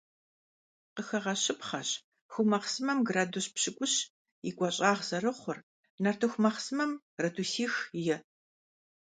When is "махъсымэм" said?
2.51-2.99, 6.43-6.91